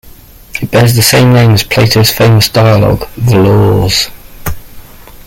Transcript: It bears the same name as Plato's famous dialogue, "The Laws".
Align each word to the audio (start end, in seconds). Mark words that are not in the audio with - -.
It 0.59 0.71
bears 0.71 0.95
the 0.95 1.03
same 1.03 1.31
name 1.31 1.51
as 1.51 1.61
Plato's 1.63 2.09
famous 2.09 2.49
dialogue, 2.49 3.07
"The 3.17 3.37
Laws". 3.37 4.09